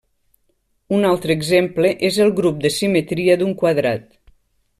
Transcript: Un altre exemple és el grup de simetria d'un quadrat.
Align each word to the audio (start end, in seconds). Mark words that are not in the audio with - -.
Un 0.99 1.03
altre 1.09 1.35
exemple 1.39 1.91
és 2.11 2.19
el 2.25 2.33
grup 2.41 2.59
de 2.65 2.73
simetria 2.79 3.37
d'un 3.43 3.55
quadrat. 3.63 4.11